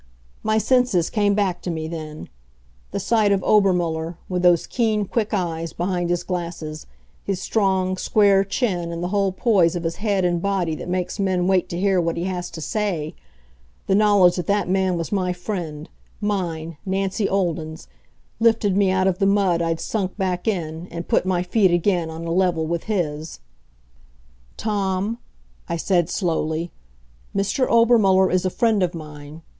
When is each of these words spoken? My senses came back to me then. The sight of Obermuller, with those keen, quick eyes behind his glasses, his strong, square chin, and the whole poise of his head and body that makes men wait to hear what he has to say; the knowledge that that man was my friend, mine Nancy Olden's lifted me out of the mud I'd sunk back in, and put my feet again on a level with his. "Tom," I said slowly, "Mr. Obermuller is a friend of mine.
My 0.41 0.57
senses 0.57 1.11
came 1.11 1.35
back 1.35 1.61
to 1.61 1.69
me 1.69 1.87
then. 1.87 2.27
The 2.89 2.99
sight 2.99 3.31
of 3.31 3.43
Obermuller, 3.43 4.17
with 4.27 4.41
those 4.41 4.65
keen, 4.65 5.05
quick 5.05 5.31
eyes 5.31 5.73
behind 5.73 6.09
his 6.09 6.23
glasses, 6.23 6.87
his 7.23 7.39
strong, 7.39 7.97
square 7.97 8.43
chin, 8.43 8.91
and 8.91 9.03
the 9.03 9.09
whole 9.09 9.31
poise 9.31 9.75
of 9.75 9.83
his 9.83 9.97
head 9.97 10.25
and 10.25 10.41
body 10.41 10.73
that 10.73 10.89
makes 10.89 11.19
men 11.19 11.45
wait 11.45 11.69
to 11.69 11.79
hear 11.79 12.01
what 12.01 12.17
he 12.17 12.23
has 12.23 12.49
to 12.49 12.61
say; 12.61 13.13
the 13.85 13.93
knowledge 13.93 14.37
that 14.37 14.47
that 14.47 14.67
man 14.67 14.97
was 14.97 15.11
my 15.11 15.33
friend, 15.33 15.87
mine 16.19 16.77
Nancy 16.83 17.29
Olden's 17.29 17.87
lifted 18.39 18.75
me 18.75 18.89
out 18.89 19.05
of 19.05 19.19
the 19.19 19.27
mud 19.27 19.61
I'd 19.61 19.79
sunk 19.79 20.17
back 20.17 20.47
in, 20.47 20.87
and 20.89 21.07
put 21.07 21.27
my 21.27 21.43
feet 21.43 21.69
again 21.69 22.09
on 22.09 22.25
a 22.25 22.31
level 22.31 22.65
with 22.65 22.85
his. 22.85 23.39
"Tom," 24.57 25.19
I 25.69 25.77
said 25.77 26.09
slowly, 26.09 26.71
"Mr. 27.35 27.69
Obermuller 27.69 28.31
is 28.31 28.45
a 28.47 28.49
friend 28.49 28.81
of 28.81 28.95
mine. 28.95 29.43